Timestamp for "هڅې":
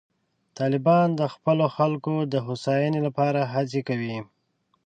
3.53-3.81